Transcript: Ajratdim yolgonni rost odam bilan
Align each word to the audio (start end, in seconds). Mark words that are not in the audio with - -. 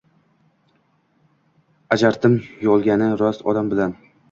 Ajratdim 1.97 2.39
yolgonni 2.71 3.13
rost 3.23 3.49
odam 3.55 3.73
bilan 3.77 3.97